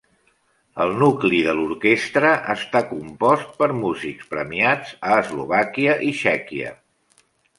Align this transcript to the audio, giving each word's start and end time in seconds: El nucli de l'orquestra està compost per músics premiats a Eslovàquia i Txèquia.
El 0.85 0.93
nucli 1.01 1.41
de 1.47 1.53
l'orquestra 1.59 2.31
està 2.53 2.81
compost 2.93 3.53
per 3.61 3.69
músics 3.83 4.31
premiats 4.33 4.97
a 5.11 5.21
Eslovàquia 5.25 5.97
i 6.09 6.13
Txèquia. 6.21 6.73